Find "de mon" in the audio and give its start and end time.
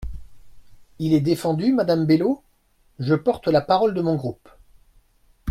3.93-4.15